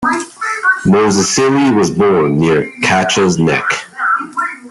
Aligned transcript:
Mosisili 0.83 1.75
was 1.75 1.91
born 1.91 2.39
near 2.39 2.63
Qacha's 2.81 3.37
Nek. 3.37 3.85